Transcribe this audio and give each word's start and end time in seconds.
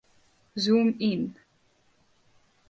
Zoom 0.63 0.89
yn. 1.11 1.23